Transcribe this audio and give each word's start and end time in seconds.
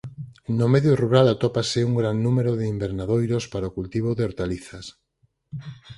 No 0.59 0.65
medio 0.73 0.93
rural 1.03 1.25
atópase 1.29 1.79
un 1.89 1.93
gran 2.01 2.17
número 2.25 2.51
de 2.59 2.65
invernadoiros 2.73 3.43
para 3.53 3.69
o 3.69 3.73
cultivo 3.77 4.09
de 4.13 4.23
hortalizas. 4.27 4.85